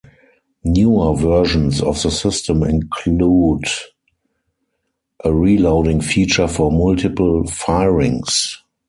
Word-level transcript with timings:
Newer 0.63 1.13
versions 1.15 1.79
of 1.79 2.01
the 2.01 2.09
system 2.09 2.63
include 2.63 3.65
a 5.23 5.31
reloading 5.31 6.01
feature 6.01 6.47
for 6.47 6.71
multiple 6.71 7.45
firings. 7.45 8.63